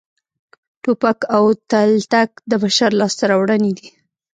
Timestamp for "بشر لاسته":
2.63-3.23